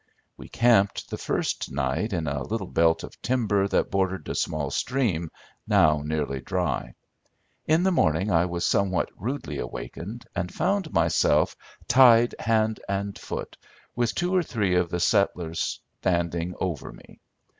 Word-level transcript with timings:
"We 0.35 0.49
camped 0.49 1.11
the 1.11 1.17
first 1.19 1.71
night 1.71 2.11
in 2.11 2.25
a 2.25 2.41
little 2.41 2.65
belt 2.65 3.03
of 3.03 3.21
timber 3.21 3.67
that 3.67 3.91
bordered 3.91 4.27
a 4.29 4.33
small 4.33 4.71
stream, 4.71 5.29
now 5.67 6.01
nearly 6.03 6.39
dry. 6.41 6.95
In 7.67 7.83
the 7.83 7.91
morning 7.91 8.31
I 8.31 8.47
was 8.47 8.65
somewhat 8.65 9.11
rudely 9.15 9.59
awakened, 9.59 10.25
and 10.35 10.51
found 10.51 10.91
myself 10.91 11.55
tied 11.87 12.33
hand 12.39 12.79
and 12.89 13.15
foot, 13.15 13.57
with 13.95 14.15
two 14.15 14.35
or 14.35 14.41
three 14.41 14.73
of 14.73 14.89
the 14.89 14.99
settlers 14.99 15.79
standing 15.99 16.55
over 16.59 16.91
me. 16.91 17.19